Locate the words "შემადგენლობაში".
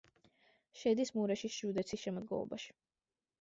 2.07-2.73